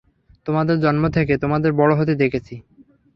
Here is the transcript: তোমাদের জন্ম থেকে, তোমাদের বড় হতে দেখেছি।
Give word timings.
তোমাদের 0.45 0.77
জন্ম 0.79 1.03
থেকে, 1.09 1.33
তোমাদের 1.37 1.71
বড় 1.73 1.91
হতে 1.95 2.13
দেখেছি। 2.15 2.55